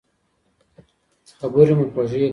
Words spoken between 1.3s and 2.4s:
خبرې مو خوږې کړئ.